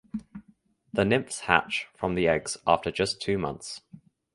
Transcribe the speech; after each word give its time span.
The 0.91 1.05
nymphs 1.05 1.41
hatch 1.41 1.85
from 1.95 2.15
the 2.15 2.27
eggs 2.27 2.57
after 2.65 2.89
just 2.89 3.21
two 3.21 3.37
months. 3.37 3.81